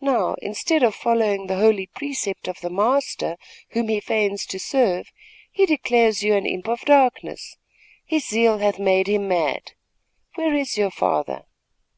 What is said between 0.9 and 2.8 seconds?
following the holy precept of the